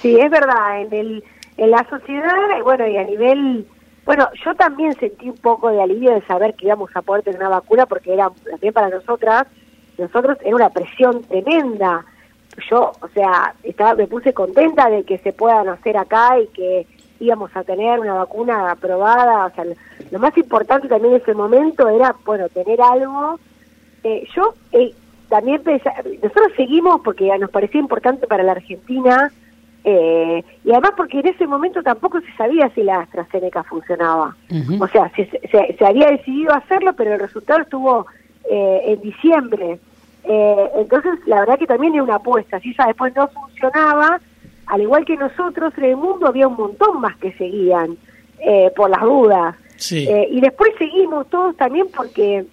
Sí, 0.00 0.16
es 0.18 0.30
verdad. 0.30 0.82
En, 0.82 0.92
el, 0.94 1.24
en 1.58 1.70
la 1.70 1.86
sociedad, 1.88 2.60
bueno, 2.64 2.86
y 2.86 2.96
a 2.96 3.04
nivel... 3.04 3.66
Bueno, 4.04 4.28
yo 4.44 4.52
también 4.56 4.98
sentí 4.98 5.28
un 5.28 5.36
poco 5.36 5.70
de 5.70 5.80
alivio 5.80 6.12
de 6.12 6.22
saber 6.22 6.54
que 6.54 6.66
íbamos 6.66 6.90
a 6.96 7.02
poder 7.02 7.22
tener 7.22 7.38
una 7.38 7.50
vacuna 7.50 7.86
porque 7.86 8.12
era 8.12 8.30
también 8.50 8.72
para 8.72 8.88
nosotras, 8.88 9.46
nosotros 9.96 10.38
era 10.44 10.56
una 10.56 10.70
presión 10.70 11.22
tremenda 11.22 12.04
yo, 12.70 12.92
o 13.00 13.08
sea, 13.08 13.54
estaba, 13.62 13.94
me 13.94 14.06
puse 14.06 14.32
contenta 14.32 14.90
de 14.90 15.04
que 15.04 15.18
se 15.18 15.32
puedan 15.32 15.68
hacer 15.68 15.96
acá 15.96 16.38
y 16.40 16.46
que 16.48 16.86
íbamos 17.20 17.54
a 17.56 17.62
tener 17.62 18.00
una 18.00 18.14
vacuna 18.14 18.70
aprobada. 18.70 19.46
O 19.46 19.50
sea, 19.54 19.64
lo, 20.10 20.18
más 20.18 20.36
importante 20.36 20.88
también 20.88 21.14
en 21.14 21.20
ese 21.20 21.34
momento 21.34 21.88
era, 21.88 22.14
bueno, 22.24 22.48
tener 22.48 22.80
algo. 22.80 23.38
Eh, 24.04 24.26
yo 24.34 24.54
eh, 24.72 24.92
también 25.28 25.62
pensé, 25.62 25.90
nosotros 26.22 26.52
seguimos 26.56 27.00
porque 27.02 27.30
nos 27.38 27.50
parecía 27.50 27.80
importante 27.80 28.26
para 28.26 28.42
la 28.42 28.52
Argentina 28.52 29.32
eh, 29.84 30.44
y 30.64 30.70
además 30.70 30.92
porque 30.96 31.20
en 31.20 31.28
ese 31.28 31.46
momento 31.46 31.82
tampoco 31.82 32.20
se 32.20 32.32
sabía 32.36 32.68
si 32.70 32.82
la 32.82 33.00
AstraZeneca 33.00 33.62
funcionaba. 33.62 34.36
O 34.80 34.88
sea, 34.88 35.10
se, 35.14 35.26
se, 35.26 35.76
se, 35.78 35.86
había 35.86 36.10
decidido 36.10 36.52
hacerlo, 36.52 36.92
pero 36.94 37.14
el 37.14 37.20
resultado 37.20 37.62
estuvo 37.62 38.06
en 38.50 39.00
diciembre. 39.00 39.78
Eh, 40.34 40.70
entonces, 40.76 41.12
la 41.26 41.40
verdad 41.40 41.58
que 41.58 41.66
también 41.66 41.94
es 41.94 42.00
una 42.00 42.14
apuesta. 42.14 42.58
Si 42.60 42.70
esa 42.70 42.86
después 42.86 43.14
no 43.14 43.28
funcionaba, 43.28 44.18
al 44.66 44.80
igual 44.80 45.04
que 45.04 45.16
nosotros, 45.16 45.74
en 45.76 45.84
el 45.84 45.96
mundo 45.96 46.26
había 46.26 46.48
un 46.48 46.56
montón 46.56 47.00
más 47.02 47.16
que 47.18 47.32
seguían 47.34 47.98
eh, 48.38 48.70
por 48.74 48.88
las 48.88 49.02
dudas. 49.02 49.56
Eh, 49.90 50.28
y 50.30 50.40
después 50.40 50.72
seguimos 50.78 51.28
todos 51.28 51.54
también 51.56 51.88
porque 51.94 52.46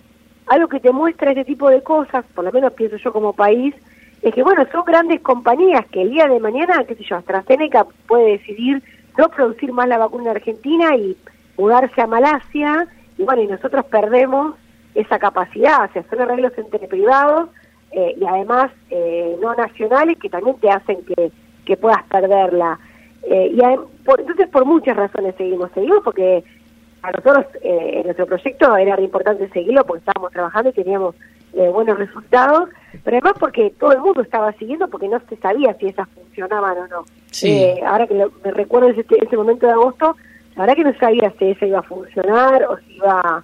algo 0.48 0.68
que 0.68 0.82
te 0.82 0.92
muestra 0.92 1.32
este 1.32 1.46
tipo 1.46 1.70
de 1.70 1.82
cosas, 1.82 2.26
por 2.36 2.44
lo 2.44 2.52
menos 2.52 2.74
pienso 2.74 2.98
yo 2.98 3.14
como 3.14 3.32
país, 3.34 3.74
es 4.22 4.34
que, 4.34 4.44
bueno, 4.44 4.66
son 4.74 4.84
grandes 4.84 5.22
compañías 5.22 5.86
que 5.86 6.02
el 6.02 6.10
día 6.10 6.28
de 6.28 6.40
mañana, 6.40 6.84
qué 6.86 6.96
sé 6.96 7.04
yo, 7.06 7.16
AstraZeneca 7.16 7.86
puede 8.08 8.32
decidir 8.32 8.84
no 9.18 9.30
producir 9.30 9.72
más 9.72 9.88
la 9.88 10.00
vacuna 10.00 10.24
en 10.24 10.36
Argentina 10.36 10.98
y 10.98 11.16
mudarse 11.56 12.02
a 12.02 12.08
Malasia, 12.08 12.88
y 13.18 13.24
bueno, 13.24 13.44
y 13.44 13.48
nosotros 13.48 13.86
perdemos 13.86 14.56
esa 14.96 15.18
capacidad, 15.18 15.86
o 15.90 15.94
sea, 15.94 16.04
son 16.10 16.22
arreglos 16.22 16.52
entre 16.58 16.88
privados 16.88 17.50
eh, 17.92 18.16
y 18.20 18.26
además 18.26 18.72
eh, 18.92 19.36
no 19.42 19.54
nacionales 19.56 20.18
que 20.20 20.30
también 20.30 20.58
te 20.58 20.70
hacen 20.70 21.04
que, 21.06 21.32
que 21.66 21.78
puedas 21.78 22.04
perderla. 22.04 22.80
Eh, 23.24 23.52
y 23.54 24.06
por, 24.06 24.20
entonces 24.22 24.48
por 24.50 24.66
muchas 24.66 24.96
razones 24.96 25.36
seguimos, 25.38 25.72
seguimos 25.74 26.02
porque 26.04 26.44
a 27.02 27.12
nosotros 27.12 27.46
en 27.62 28.04
nuestro 28.04 28.26
proyecto 28.26 28.76
era 28.78 29.00
importante 29.02 29.50
seguirlo 29.50 29.86
porque 29.86 30.00
estábamos 30.00 30.32
trabajando 30.32 30.70
y 30.70 30.74
teníamos 30.74 31.16
buenos 31.54 31.98
resultados, 31.98 32.70
pero 33.04 33.18
además 33.18 33.34
porque 33.40 33.74
todo 33.80 33.94
el 33.94 34.02
mundo 34.02 34.22
estaba 34.22 34.52
siguiendo 34.54 34.88
porque 34.88 35.08
no 35.08 35.20
se 35.28 35.36
sabía 35.38 35.74
si 35.76 35.88
esas 35.88 36.08
funcionaban 36.10 36.78
o 36.78 36.88
no. 36.88 37.06
ahora 37.88 38.06
que 38.06 38.14
me 38.44 38.52
recuerdo 38.52 38.90
ese, 38.90 39.06
ese 39.10 39.38
momento 39.38 39.66
de 39.66 39.72
agosto, 39.72 40.16
la 40.56 40.64
verdad 40.64 40.76
que 40.76 40.84
no 40.84 40.94
sabía 41.00 41.34
si 41.40 41.46
esa 41.52 41.66
iba 41.66 41.80
a 41.80 41.84
funcionar 41.84 42.66
o 42.66 42.78
si 42.80 42.98
iba... 42.98 43.44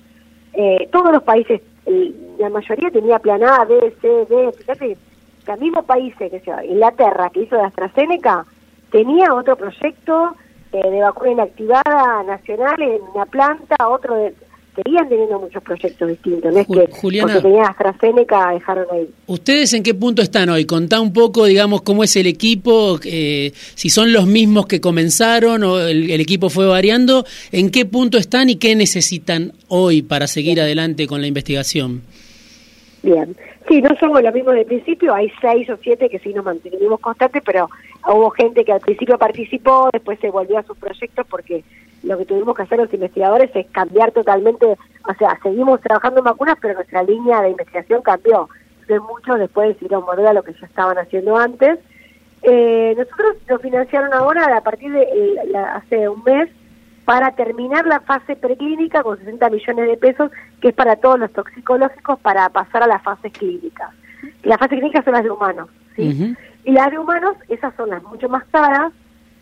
todos 0.92 1.14
los 1.14 1.24
países 1.24 1.62
la 1.86 2.50
mayoría 2.50 2.90
tenía 2.92 3.20
plan 3.20 3.44
A, 3.44 3.66
B, 3.66 3.96
C, 4.02 4.08
D. 4.26 4.52
Fíjate 4.58 4.98
que 5.46 5.56
mismo 5.58 5.84
país, 5.84 6.14
que 6.18 6.40
sea, 6.40 6.66
Inglaterra, 6.66 7.30
que 7.30 7.42
hizo 7.42 7.56
de 7.56 7.64
AstraZeneca, 7.64 8.46
tenía 8.92 9.34
otro 9.34 9.56
proyecto 9.56 10.36
eh, 10.72 10.90
de 10.90 11.02
vacuna 11.02 11.32
inactivada 11.32 12.24
nacional 12.24 12.82
en 12.82 13.02
una 13.14 13.26
planta, 13.26 13.76
otro 13.88 14.16
de... 14.16 14.36
seguían 14.76 15.08
teniendo 15.10 15.40
muchos 15.40 15.64
proyectos 15.64 16.10
distintos, 16.10 16.54
no 16.54 16.60
es 16.60 16.68
que 16.68 16.88
Juliana, 16.92 17.34
porque 17.34 17.48
tenían 17.48 17.66
AstraZeneca 17.66 18.52
dejaron 18.52 18.86
ahí. 18.92 19.10
¿Ustedes 19.28 19.74
en 19.74 19.84
qué 19.84 19.94
punto 19.94 20.22
están 20.22 20.50
hoy? 20.50 20.66
Contá 20.66 21.00
un 21.00 21.14
poco, 21.14 21.46
digamos, 21.46 21.82
cómo 21.82 22.04
es 22.04 22.16
el 22.16 22.28
equipo, 22.28 23.00
eh, 23.04 23.52
si 23.54 23.90
son 23.90 24.12
los 24.12 24.28
mismos 24.28 24.66
que 24.68 24.82
comenzaron 24.82 25.64
o 25.64 25.80
el, 25.80 26.20
equipo 26.20 26.50
fue 26.50 26.68
variando, 26.68 27.26
¿en 27.52 27.72
qué 27.72 27.86
punto 27.86 28.18
están 28.18 28.50
y 28.50 28.58
qué 28.58 28.76
necesitan 28.76 29.54
hoy 29.68 30.02
para 30.02 30.28
seguir 30.28 30.60
adelante 30.60 31.08
con 31.08 31.22
la 31.22 31.28
investigación? 31.28 32.02
Bien, 33.04 33.36
sí, 33.68 33.82
no 33.82 33.96
somos 34.00 34.22
los 34.24 34.34
mismos 34.34 34.56
de 34.56 34.66
principio, 34.66 35.14
hay 35.14 35.32
seis 35.40 35.70
o 35.70 35.78
siete 35.82 36.10
que 36.10 36.20
sí 36.20 36.34
nos 36.34 36.44
mantenemos 36.44 37.00
constantes, 37.00 37.42
pero 37.46 37.70
hubo 38.08 38.30
gente 38.32 38.66
que 38.66 38.72
al 38.72 38.80
principio 38.80 39.18
participó, 39.18 39.90
después 39.94 40.20
se 40.20 40.30
volvió 40.30 40.58
a 40.58 40.64
sus 40.64 40.78
proyectos 40.78 41.26
porque 41.30 41.64
lo 42.06 42.18
que 42.18 42.26
tuvimos 42.26 42.56
que 42.56 42.64
hacer 42.64 42.78
los 42.78 42.94
investigadores 42.94 43.52
es 43.54 43.66
cambiar 43.72 44.12
totalmente, 44.12 44.66
o 44.66 45.14
sea, 45.18 45.38
seguimos 45.42 45.82
trabajando 45.82 46.20
en 46.20 46.26
vacunas, 46.26 46.58
pero 46.62 46.76
nuestra 46.76 47.04
línea 47.04 47.42
de 47.42 47.50
investigación 47.50 48.02
cambió. 48.02 48.48
Entonces 48.82 49.02
muchos 49.02 49.40
después 49.40 49.70
decidieron 49.70 50.06
volver 50.06 50.28
a 50.28 50.34
lo 50.34 50.44
que 50.44 50.54
ya 50.54 50.68
estaban 50.68 50.98
haciendo 50.98 51.36
antes. 51.36 51.80
Eh, 52.44 52.94
nosotros 52.96 53.38
nos 53.50 53.62
financiaron 53.62 54.14
ahora 54.14 54.56
a 54.56 54.62
partir 54.62 54.92
de 54.92 55.58
hace 55.58 56.08
un 56.08 56.24
mes 56.24 56.50
para 57.04 57.32
terminar 57.32 57.86
la 57.86 58.00
fase 58.02 58.36
preclínica 58.36 59.04
con 59.04 59.18
60 59.18 59.50
millones 59.50 59.88
de 59.88 59.98
pesos, 59.98 60.32
que 60.62 60.70
es 60.70 60.74
para 60.74 60.96
todos 60.96 61.20
los 61.20 61.32
toxicológicos, 61.32 62.20
para 62.20 62.50
pasar 62.50 62.84
a 62.84 62.88
las 62.88 63.02
fases 63.02 63.32
clínicas. 63.32 63.92
Las 64.44 64.58
fases 64.60 64.80
clínicas 64.80 65.04
son 65.06 65.14
las 65.14 65.24
de 65.24 65.32
humanos, 65.32 65.70
¿sí? 65.96 66.36
Y 66.64 66.72
las 66.72 66.90
de 66.90 66.98
humanos, 66.98 67.38
esas 67.48 67.76
son 67.76 67.92
las 67.92 68.02
mucho 68.04 68.28
más 68.28 68.44
caras, 68.46 68.92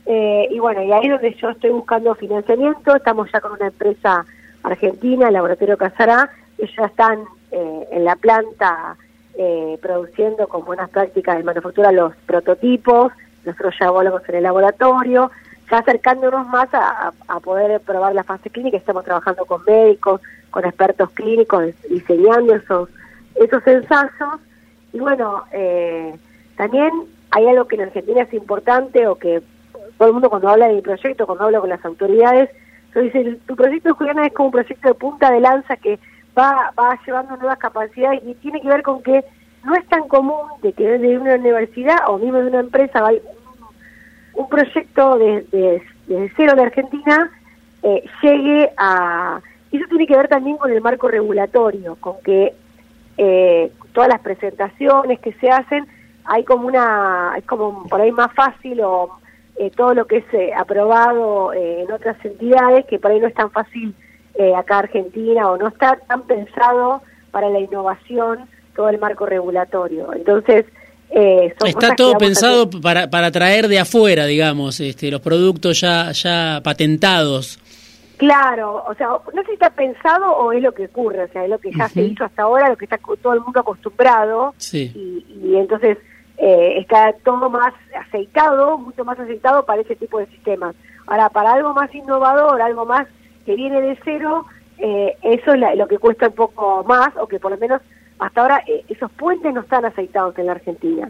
eh, 0.05 0.47
y 0.51 0.59
bueno, 0.59 0.83
y 0.83 0.91
ahí 0.91 1.05
es 1.05 1.11
donde 1.11 1.33
yo 1.35 1.49
estoy 1.49 1.69
buscando 1.69 2.13
financiamiento, 2.15 2.95
estamos 2.95 3.31
ya 3.31 3.39
con 3.39 3.53
una 3.53 3.67
empresa 3.67 4.25
argentina, 4.63 5.27
el 5.27 5.33
Laboratorio 5.33 5.77
Casará, 5.77 6.29
ellos 6.57 6.75
ya 6.77 6.85
están 6.85 7.23
eh, 7.51 7.87
en 7.91 8.03
la 8.03 8.15
planta 8.15 8.97
eh, 9.37 9.77
produciendo 9.81 10.47
con 10.47 10.65
buenas 10.65 10.89
prácticas 10.89 11.37
de 11.37 11.43
manufactura 11.43 11.91
los 11.91 12.13
prototipos, 12.25 13.13
nosotros 13.45 13.75
ya 13.79 13.91
volvemos 13.91 14.27
en 14.27 14.35
el 14.35 14.43
laboratorio, 14.43 15.31
ya 15.71 15.77
acercándonos 15.77 16.47
más 16.47 16.67
a, 16.73 17.11
poder 17.41 17.79
probar 17.81 18.13
la 18.13 18.23
fase 18.23 18.49
clínica, 18.49 18.77
estamos 18.77 19.05
trabajando 19.05 19.45
con 19.45 19.63
médicos, 19.63 20.21
con 20.51 20.65
expertos 20.65 21.09
clínicos, 21.11 21.73
diseñando 21.89 22.55
esos, 22.55 22.89
esos 23.35 23.65
ensayos, 23.65 24.39
y 24.91 24.99
bueno, 24.99 25.43
también 26.55 26.91
hay 27.31 27.47
algo 27.47 27.67
que 27.67 27.75
en 27.75 27.81
Argentina 27.83 28.21
es 28.21 28.33
importante 28.33 29.07
o 29.07 29.15
que 29.15 29.41
todo 29.97 30.07
el 30.07 30.13
mundo 30.13 30.29
cuando 30.29 30.49
habla 30.49 30.67
de 30.67 30.75
mi 30.75 30.81
proyecto, 30.81 31.25
cuando 31.25 31.45
hablo 31.45 31.61
con 31.61 31.69
las 31.69 31.83
autoridades, 31.85 32.49
yo 32.93 33.01
dice, 33.01 33.39
tu 33.47 33.55
proyecto, 33.55 33.95
Juliana, 33.95 34.25
es 34.25 34.33
como 34.33 34.47
un 34.47 34.51
proyecto 34.53 34.87
de 34.87 34.93
punta 34.93 35.31
de 35.31 35.39
lanza 35.39 35.75
que 35.77 35.99
va, 36.37 36.71
va 36.77 36.99
llevando 37.05 37.37
nuevas 37.37 37.57
capacidades 37.57 38.21
y 38.25 38.35
tiene 38.35 38.61
que 38.61 38.67
ver 38.67 38.83
con 38.83 39.01
que 39.01 39.23
no 39.63 39.75
es 39.75 39.85
tan 39.87 40.07
común 40.07 40.41
de 40.61 40.73
que 40.73 40.87
desde 40.87 41.17
una 41.17 41.35
universidad 41.35 41.97
o 42.07 42.17
mismo 42.17 42.39
de 42.39 42.47
una 42.47 42.59
empresa 42.59 43.01
va 43.01 43.11
un, 44.33 44.49
proyecto 44.49 45.17
de, 45.17 45.81
cero 46.35 46.53
de 46.55 46.61
Argentina 46.61 47.31
eh, 47.81 48.03
llegue 48.21 48.71
a... 48.77 49.41
Eso 49.71 49.85
tiene 49.89 50.05
que 50.05 50.15
ver 50.15 50.27
también 50.27 50.57
con 50.57 50.71
el 50.71 50.81
marco 50.81 51.07
regulatorio, 51.07 51.95
con 51.99 52.21
que 52.23 52.53
eh, 53.17 53.71
todas 53.93 54.09
las 54.09 54.21
presentaciones 54.21 55.19
que 55.19 55.33
se 55.33 55.49
hacen 55.49 55.87
hay 56.25 56.43
como 56.43 56.67
una, 56.67 57.33
es 57.37 57.45
como 57.45 57.87
por 57.87 57.99
ahí 57.99 58.11
más 58.11 58.31
fácil 58.33 58.81
o 58.81 59.17
eh, 59.55 59.69
todo 59.75 59.93
lo 59.93 60.07
que 60.07 60.17
es 60.17 60.33
eh, 60.33 60.51
aprobado 60.55 61.53
eh, 61.53 61.83
en 61.83 61.91
otras 61.91 62.17
entidades, 62.25 62.85
que 62.85 62.97
por 62.97 63.11
ahí 63.11 63.19
no 63.19 63.27
es 63.27 63.33
tan 63.33 63.51
fácil 63.51 63.93
acá 64.57 64.79
Argentina 64.79 65.51
o 65.51 65.57
no 65.57 65.67
está 65.67 65.95
tan 66.07 66.23
pensado 66.23 67.03
para 67.29 67.51
la 67.51 67.59
innovación 67.59 68.49
todo 68.75 68.89
el 68.89 68.97
marco 68.97 69.27
regulatorio. 69.27 70.11
Entonces, 70.11 70.65
está 71.11 71.95
todo 71.95 72.17
pensado 72.17 72.67
para, 72.67 73.07
para 73.11 73.29
traer 73.29 73.67
de 73.67 73.77
afuera, 73.77 74.25
digamos, 74.25 74.79
este, 74.79 75.11
los 75.11 75.21
productos 75.21 75.81
ya, 75.81 76.11
ya 76.13 76.61
patentados. 76.63 77.59
Claro, 78.17 78.83
o 78.87 78.95
sea, 78.95 79.09
no 79.09 79.41
sé 79.43 79.47
si 79.49 79.53
está 79.53 79.69
pensado 79.69 80.31
o 80.31 80.51
es 80.51 80.63
lo 80.63 80.71
que 80.71 80.85
ocurre, 80.85 81.25
o 81.25 81.27
sea, 81.27 81.43
es 81.43 81.49
lo 81.51 81.59
que 81.59 81.71
ya 81.71 81.87
se 81.87 82.01
hizo 82.01 82.25
hasta 82.25 82.41
ahora, 82.41 82.69
lo 82.69 82.75
que 82.75 82.85
está 82.85 82.97
todo 83.21 83.33
el 83.33 83.41
mundo 83.41 83.59
acostumbrado. 83.59 84.55
Y, 84.71 85.23
y 85.43 85.55
entonces 85.57 85.99
eh, 86.45 86.79
está 86.79 87.15
todo 87.23 87.49
más 87.49 87.73
aceitado, 87.97 88.77
mucho 88.77 89.05
más 89.05 89.17
aceitado 89.17 89.65
para 89.65 89.81
ese 89.81 89.95
tipo 89.95 90.19
de 90.19 90.25
sistemas. 90.25 90.75
Ahora, 91.07 91.29
para 91.29 91.53
algo 91.53 91.73
más 91.73 91.95
innovador, 91.95 92.61
algo 92.61 92.85
más 92.85 93.07
que 93.45 93.55
viene 93.55 93.79
de 93.79 93.97
cero, 94.03 94.45
eh, 94.77 95.15
eso 95.21 95.53
es 95.53 95.77
lo 95.77 95.87
que 95.87 95.99
cuesta 95.99 96.27
un 96.27 96.33
poco 96.35 96.83
más, 96.83 97.15
o 97.15 97.27
que 97.27 97.39
por 97.39 97.51
lo 97.51 97.57
menos 97.57 97.81
hasta 98.19 98.41
ahora 98.41 98.61
eh, 98.67 98.83
esos 98.89 99.09
puentes 99.13 99.53
no 99.53 99.61
están 99.61 99.85
aceitados 99.85 100.37
en 100.37 100.47
la 100.47 100.51
Argentina. 100.51 101.09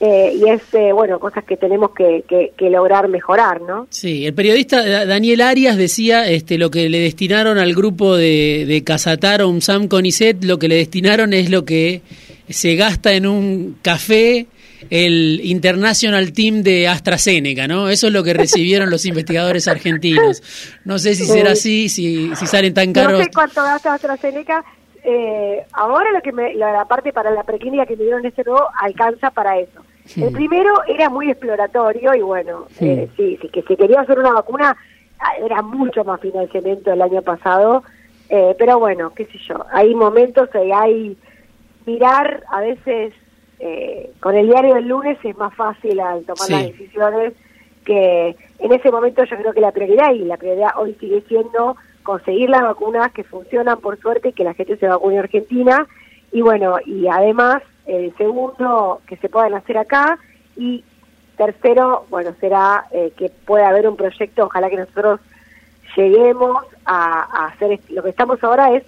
y 0.00 0.48
es, 0.48 0.62
bueno, 0.92 1.20
cosas 1.20 1.44
que 1.44 1.56
tenemos 1.56 1.92
que, 1.92 2.24
lograr 2.58 3.06
mejorar, 3.06 3.60
¿no? 3.60 3.86
Sí, 3.88 4.26
el 4.26 4.34
periodista 4.34 5.06
Daniel 5.06 5.42
Arias 5.42 5.76
decía 5.76 6.28
este, 6.28 6.58
lo 6.58 6.72
que 6.72 6.88
le 6.88 6.98
destinaron 6.98 7.56
al 7.56 7.72
grupo 7.72 8.16
de, 8.16 8.64
de 8.66 8.82
Casatar 8.82 9.42
o 9.42 9.48
UNSAM 9.48 9.86
CONICET, 9.86 10.42
lo 10.42 10.58
que 10.58 10.66
le 10.66 10.74
destinaron 10.74 11.34
es 11.34 11.50
lo 11.50 11.64
que 11.64 12.02
se 12.48 12.74
gasta 12.74 13.12
en 13.12 13.28
un 13.28 13.76
café 13.80 14.48
el 14.92 15.40
International 15.42 16.34
Team 16.34 16.62
de 16.62 16.86
AstraZeneca, 16.86 17.66
¿no? 17.66 17.88
Eso 17.88 18.08
es 18.08 18.12
lo 18.12 18.22
que 18.22 18.34
recibieron 18.34 18.90
los 18.90 19.06
investigadores 19.06 19.66
argentinos. 19.66 20.42
No 20.84 20.98
sé 20.98 21.14
si 21.14 21.24
será 21.24 21.52
así, 21.52 21.88
si, 21.88 22.36
si 22.36 22.46
salen 22.46 22.74
tan 22.74 22.92
caros. 22.92 23.12
No 23.18 23.24
sé 23.24 23.30
cuánto 23.32 23.62
gasta 23.62 23.94
AstraZeneca. 23.94 24.62
Eh, 25.02 25.64
ahora 25.72 26.12
lo 26.12 26.20
que 26.20 26.32
me, 26.32 26.52
la, 26.56 26.84
parte 26.84 27.10
para 27.10 27.30
la 27.30 27.42
preclínica 27.42 27.86
que 27.86 27.96
me 27.96 28.02
dieron 28.02 28.26
este 28.26 28.44
nuevo 28.44 28.68
alcanza 28.82 29.30
para 29.30 29.58
eso. 29.58 29.80
El 30.14 30.30
primero 30.30 30.82
era 30.86 31.08
muy 31.08 31.30
exploratorio 31.30 32.14
y 32.14 32.20
bueno, 32.20 32.66
sí. 32.78 32.86
Eh, 32.86 33.08
sí, 33.16 33.38
que 33.50 33.62
si 33.62 33.76
quería 33.76 34.02
hacer 34.02 34.18
una 34.18 34.32
vacuna 34.32 34.76
ah, 35.20 35.32
era 35.42 35.62
mucho 35.62 36.04
más 36.04 36.20
financiamiento 36.20 36.92
el 36.92 37.00
año 37.00 37.22
pasado, 37.22 37.82
eh, 38.28 38.54
pero 38.58 38.78
bueno, 38.78 39.10
qué 39.14 39.24
sé 39.24 39.38
yo, 39.48 39.64
hay 39.72 39.94
momentos, 39.94 40.50
hay 40.54 41.16
mirar 41.86 42.42
a 42.50 42.60
veces 42.60 43.14
eh, 43.64 44.10
con 44.18 44.34
el 44.34 44.48
diario 44.48 44.74
del 44.74 44.88
lunes 44.88 45.16
es 45.22 45.36
más 45.38 45.54
fácil 45.54 46.00
al 46.00 46.24
tomar 46.24 46.50
las 46.50 46.64
decisiones 46.64 47.32
que 47.84 48.34
en 48.58 48.72
ese 48.72 48.90
momento 48.90 49.22
yo 49.22 49.36
creo 49.36 49.52
que 49.52 49.60
la 49.60 49.70
prioridad 49.70 50.12
y 50.12 50.24
la 50.24 50.36
prioridad 50.36 50.72
hoy 50.76 50.96
sigue 50.98 51.22
siendo 51.28 51.76
conseguir 52.02 52.50
las 52.50 52.62
vacunas 52.62 53.12
que 53.12 53.22
funcionan 53.22 53.78
por 53.78 54.00
suerte 54.00 54.30
y 54.30 54.32
que 54.32 54.42
la 54.42 54.54
gente 54.54 54.76
se 54.78 54.88
vacune 54.88 55.14
en 55.14 55.20
Argentina. 55.20 55.86
Y 56.32 56.40
bueno 56.40 56.78
y 56.84 57.06
además 57.06 57.62
el 57.86 58.12
segundo 58.16 59.00
que 59.06 59.16
se 59.18 59.28
puedan 59.28 59.54
hacer 59.54 59.78
acá 59.78 60.18
y 60.56 60.82
tercero 61.36 62.06
bueno 62.10 62.34
será 62.40 62.86
eh, 62.90 63.12
que 63.16 63.28
pueda 63.28 63.68
haber 63.68 63.88
un 63.88 63.94
proyecto 63.96 64.46
ojalá 64.46 64.70
que 64.70 64.76
nosotros 64.76 65.20
lleguemos 65.96 66.64
a 66.84 67.46
hacer 67.46 67.78
lo 67.90 68.02
que 68.02 68.10
estamos 68.10 68.42
ahora 68.42 68.74
es 68.74 68.82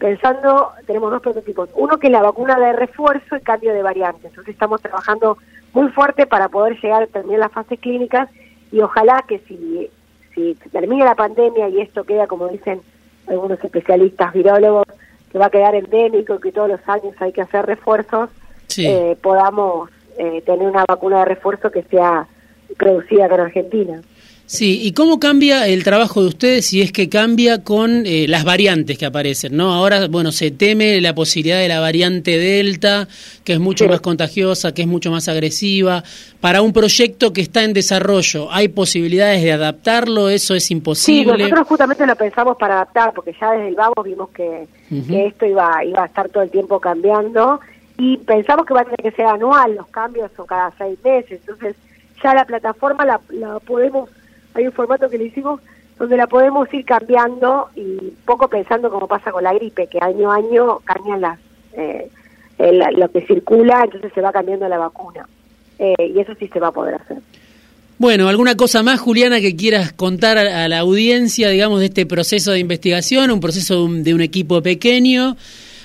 pensando, 0.00 0.72
tenemos 0.86 1.12
dos 1.12 1.22
prototipos. 1.22 1.68
Uno 1.74 1.98
que 1.98 2.08
es 2.08 2.12
la 2.12 2.22
vacuna 2.22 2.58
de 2.58 2.72
refuerzo 2.72 3.36
y 3.36 3.40
cambio 3.42 3.72
de 3.72 3.82
variantes. 3.82 4.24
Entonces 4.24 4.54
estamos 4.54 4.80
trabajando 4.80 5.38
muy 5.72 5.88
fuerte 5.90 6.26
para 6.26 6.48
poder 6.48 6.80
llegar 6.80 7.04
a 7.04 7.06
terminar 7.06 7.40
las 7.40 7.52
fases 7.52 7.78
clínicas 7.78 8.28
y 8.72 8.80
ojalá 8.80 9.24
que 9.28 9.38
si, 9.40 9.88
si 10.34 10.54
termina 10.72 11.04
la 11.04 11.14
pandemia 11.14 11.68
y 11.68 11.80
esto 11.80 12.02
queda, 12.04 12.26
como 12.26 12.48
dicen 12.48 12.80
algunos 13.28 13.62
especialistas 13.62 14.32
virólogos, 14.32 14.86
que 15.30 15.38
va 15.38 15.46
a 15.46 15.50
quedar 15.50 15.74
endémico, 15.74 16.40
que 16.40 16.50
todos 16.50 16.68
los 16.68 16.80
años 16.88 17.14
hay 17.20 17.32
que 17.32 17.42
hacer 17.42 17.66
refuerzos, 17.66 18.30
eh, 18.78 19.16
podamos 19.22 19.90
eh, 20.18 20.42
tener 20.42 20.66
una 20.66 20.84
vacuna 20.88 21.20
de 21.20 21.24
refuerzo 21.26 21.70
que 21.70 21.82
sea 21.84 22.26
producida 22.76 23.26
en 23.26 23.32
Argentina. 23.32 24.00
Sí, 24.50 24.80
¿y 24.82 24.94
cómo 24.94 25.20
cambia 25.20 25.68
el 25.68 25.84
trabajo 25.84 26.22
de 26.22 26.26
ustedes 26.26 26.66
si 26.66 26.82
es 26.82 26.90
que 26.90 27.08
cambia 27.08 27.62
con 27.62 28.04
eh, 28.04 28.26
las 28.26 28.42
variantes 28.42 28.98
que 28.98 29.06
aparecen? 29.06 29.56
¿no? 29.56 29.72
Ahora, 29.72 30.08
bueno, 30.08 30.32
se 30.32 30.50
teme 30.50 31.00
la 31.00 31.14
posibilidad 31.14 31.60
de 31.60 31.68
la 31.68 31.78
variante 31.78 32.36
Delta, 32.36 33.06
que 33.44 33.52
es 33.52 33.60
mucho 33.60 33.86
más 33.86 34.00
contagiosa, 34.00 34.74
que 34.74 34.82
es 34.82 34.88
mucho 34.88 35.12
más 35.12 35.28
agresiva. 35.28 36.02
Para 36.40 36.62
un 36.62 36.72
proyecto 36.72 37.32
que 37.32 37.42
está 37.42 37.62
en 37.62 37.74
desarrollo, 37.74 38.50
¿hay 38.50 38.66
posibilidades 38.66 39.44
de 39.44 39.52
adaptarlo? 39.52 40.28
¿Eso 40.28 40.56
es 40.56 40.68
imposible? 40.72 41.32
Sí, 41.32 41.42
nosotros 41.42 41.68
justamente 41.68 42.04
lo 42.04 42.16
pensamos 42.16 42.56
para 42.56 42.74
adaptar, 42.74 43.12
porque 43.14 43.32
ya 43.40 43.52
desde 43.52 43.68
el 43.68 43.76
vamos 43.76 44.04
vimos 44.04 44.30
que, 44.30 44.66
esto 45.28 45.46
iba, 45.46 45.84
iba 45.84 46.02
a 46.02 46.06
estar 46.06 46.28
todo 46.28 46.42
el 46.42 46.50
tiempo 46.50 46.80
cambiando 46.80 47.60
y 47.98 48.16
pensamos 48.16 48.66
que 48.66 48.74
va 48.74 48.80
a 48.80 48.84
tener 48.84 48.98
que 48.98 49.12
ser 49.12 49.26
anual, 49.26 49.76
los 49.76 49.86
cambios 49.86 50.28
son 50.36 50.48
cada 50.48 50.72
seis 50.76 50.98
meses, 51.04 51.38
entonces 51.46 51.76
ya 52.20 52.34
la 52.34 52.44
plataforma 52.44 53.04
la, 53.04 53.20
la 53.30 53.60
podemos 53.60 54.10
hay 54.54 54.66
un 54.66 54.72
formato 54.72 55.08
que 55.08 55.18
le 55.18 55.24
hicimos 55.24 55.60
donde 55.98 56.16
la 56.16 56.26
podemos 56.26 56.72
ir 56.72 56.84
cambiando 56.84 57.68
y 57.76 57.98
poco 58.24 58.48
pensando 58.48 58.90
como 58.90 59.06
pasa 59.06 59.30
con 59.30 59.44
la 59.44 59.52
gripe, 59.52 59.86
que 59.86 59.98
año 60.00 60.32
a 60.32 60.36
año 60.36 60.78
cambian 60.78 61.20
las, 61.20 61.38
eh, 61.74 62.10
lo 62.96 63.10
que 63.10 63.20
circula, 63.26 63.82
entonces 63.84 64.10
se 64.14 64.20
va 64.20 64.32
cambiando 64.32 64.68
la 64.68 64.78
vacuna. 64.78 65.26
Eh, 65.78 66.12
y 66.14 66.20
eso 66.20 66.32
sí 66.38 66.48
se 66.48 66.60
va 66.60 66.68
a 66.68 66.72
poder 66.72 66.94
hacer. 66.94 67.18
Bueno, 67.98 68.28
¿alguna 68.28 68.56
cosa 68.56 68.82
más, 68.82 68.98
Juliana, 68.98 69.40
que 69.40 69.56
quieras 69.56 69.92
contar 69.92 70.38
a, 70.38 70.68
la 70.68 70.78
audiencia, 70.78 71.50
digamos, 71.50 71.80
de 71.80 71.86
este 71.86 72.06
proceso 72.06 72.50
de 72.50 72.58
investigación, 72.58 73.30
un 73.30 73.40
proceso 73.40 73.86
de 73.88 74.14
un 74.14 74.22
equipo 74.22 74.62
pequeño? 74.62 75.36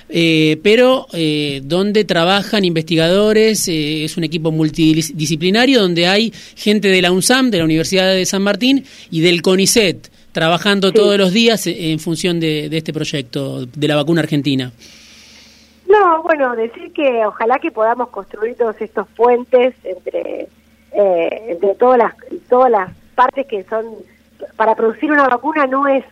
Eh, 0.08 0.60
pero 0.62 1.06
eh, 1.12 1.60
donde 1.64 2.04
trabajan 2.04 2.64
investigadores, 2.64 3.66
eh, 3.66 4.04
es 4.04 4.16
un 4.16 4.24
equipo 4.24 4.52
multidisciplinario 4.52 5.80
donde 5.80 6.06
hay 6.06 6.32
gente 6.54 6.88
de 6.88 7.02
la 7.02 7.10
UNSAM, 7.10 7.50
de 7.50 7.58
la 7.58 7.64
Universidad 7.64 8.12
de 8.12 8.24
San 8.24 8.42
Martín 8.42 8.84
y 9.10 9.20
del 9.20 9.42
CONICET, 9.42 10.08
trabajando 10.30 10.92
todos 10.92 11.18
los 11.18 11.32
días 11.32 11.66
en 11.66 11.98
función 11.98 12.38
de, 12.38 12.66
este 12.66 12.92
proyecto 12.92 13.66
de 13.66 13.88
la 13.88 13.96
vacuna 13.96 14.20
argentina. 14.20 14.70
No, 15.88 16.22
bueno, 16.22 16.54
decir 16.54 16.92
que 16.92 17.24
ojalá 17.26 17.58
que 17.58 17.70
podamos 17.70 18.08
construir 18.10 18.56
todos 18.56 18.76
estos 18.80 19.08
puentes 19.16 19.74
entre, 19.82 20.48
entre 20.92 21.74
todas 21.76 21.98
las, 21.98 22.14
todas 22.48 22.70
las 22.70 22.92
partes 23.14 23.46
que 23.46 23.64
son, 23.64 23.86
para 24.56 24.74
producir 24.74 25.10
una 25.10 25.26
vacuna 25.28 25.66
no 25.66 25.88
es 25.88 26.04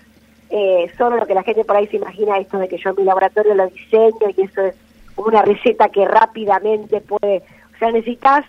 eh, 0.56 0.88
solo 0.96 1.16
lo 1.16 1.26
que 1.26 1.34
la 1.34 1.42
gente 1.42 1.64
por 1.64 1.75
ahí 1.75 1.88
se 1.88 1.96
imagina 1.96 2.38
esto 2.38 2.58
de 2.58 2.68
que 2.68 2.78
yo 2.78 2.90
en 2.90 2.96
mi 2.99 3.02
laboratorio 3.02 3.56
lo 3.56 3.66
diseño 3.66 4.30
y 4.37 4.42
eso 4.42 4.62
es 4.62 4.76
una 5.16 5.42
receta 5.42 5.88
que 5.88 6.06
rápidamente 6.06 7.00
puede, 7.00 7.42
o 7.75 7.78
sea, 7.80 7.90
necesitas 7.90 8.44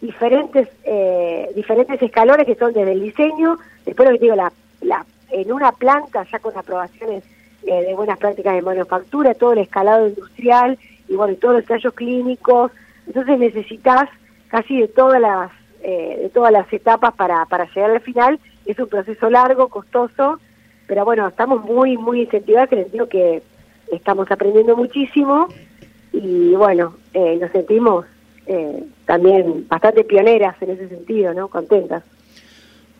diferentes 0.00 0.68
eh, 0.82 1.48
diferentes 1.54 2.02
escalones 2.02 2.46
que 2.46 2.56
son 2.56 2.72
desde 2.72 2.90
el 2.90 3.00
diseño, 3.00 3.56
después 3.86 4.08
lo 4.08 4.16
que 4.16 4.24
digo, 4.24 4.34
la, 4.34 4.52
la, 4.80 5.06
en 5.30 5.52
una 5.52 5.70
planta 5.70 6.26
ya 6.28 6.40
con 6.40 6.58
aprobaciones 6.58 7.22
eh, 7.68 7.82
de 7.84 7.94
buenas 7.94 8.18
prácticas 8.18 8.54
de 8.54 8.62
manufactura, 8.62 9.34
todo 9.34 9.52
el 9.52 9.60
escalado 9.60 10.08
industrial 10.08 10.76
y 11.08 11.14
bueno, 11.14 11.36
todos 11.36 11.54
los 11.54 11.62
ensayos 11.62 11.94
clínicos, 11.94 12.72
entonces 13.06 13.38
necesitas 13.38 14.08
casi 14.48 14.80
de 14.80 14.88
todas 14.88 15.20
las 15.20 15.52
eh, 15.84 16.18
de 16.20 16.30
todas 16.30 16.50
las 16.50 16.72
etapas 16.72 17.14
para, 17.14 17.44
para 17.44 17.66
llegar 17.72 17.92
al 17.92 18.00
final, 18.00 18.40
es 18.66 18.76
un 18.76 18.88
proceso 18.88 19.30
largo, 19.30 19.68
costoso, 19.68 20.40
pero 20.86 21.04
bueno, 21.04 21.28
estamos 21.28 21.64
muy, 21.64 21.96
muy 21.96 22.22
incentivados 22.22 22.72
en 22.72 22.78
el 22.78 22.84
sentido 22.84 23.08
que 23.08 23.42
estamos 23.92 24.30
aprendiendo 24.30 24.76
muchísimo 24.76 25.48
y 26.12 26.54
bueno, 26.54 26.96
eh, 27.12 27.36
nos 27.40 27.50
sentimos 27.52 28.04
eh, 28.46 28.84
también 29.06 29.66
bastante 29.68 30.04
pioneras 30.04 30.56
en 30.60 30.70
ese 30.70 30.88
sentido, 30.88 31.34
¿no? 31.34 31.48
Contentas. 31.48 32.02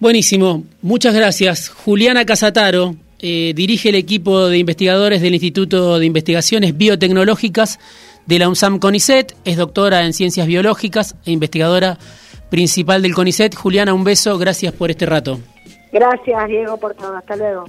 Buenísimo, 0.00 0.64
muchas 0.82 1.14
gracias. 1.14 1.68
Juliana 1.68 2.24
Casataro 2.24 2.96
eh, 3.20 3.52
dirige 3.54 3.90
el 3.90 3.94
equipo 3.94 4.48
de 4.48 4.58
investigadores 4.58 5.22
del 5.22 5.34
Instituto 5.34 5.98
de 5.98 6.06
Investigaciones 6.06 6.76
Biotecnológicas 6.76 7.78
de 8.26 8.38
la 8.38 8.48
UNSAM 8.48 8.78
CONICET, 8.78 9.36
es 9.44 9.56
doctora 9.56 10.04
en 10.04 10.12
ciencias 10.12 10.46
biológicas 10.46 11.14
e 11.24 11.30
investigadora 11.30 11.98
principal 12.50 13.02
del 13.02 13.14
CONICET. 13.14 13.54
Juliana, 13.54 13.94
un 13.94 14.04
beso, 14.04 14.38
gracias 14.38 14.72
por 14.72 14.90
este 14.90 15.06
rato. 15.06 15.40
Gracias, 15.94 16.48
Diego, 16.48 16.76
por 16.76 16.92
todo. 16.94 17.16
Hasta 17.16 17.36
luego. 17.36 17.66